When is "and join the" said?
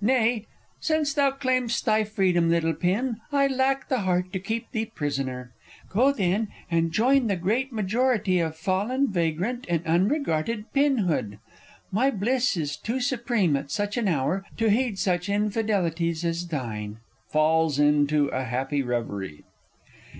6.68-7.36